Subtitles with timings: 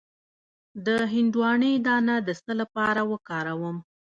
[0.85, 3.77] د هندواڼې دانه د څه لپاره وکاروم؟